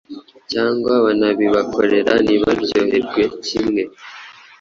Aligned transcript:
cyangwa 0.51 0.91
banabibakorera 1.05 2.13
ntibaryoherwe 2.25 3.23
kimwe. 3.45 3.81